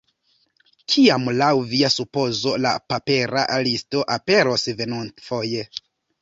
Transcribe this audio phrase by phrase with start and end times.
[0.93, 5.63] Kiam laŭ via supozo la papera listo aperos venontfoje?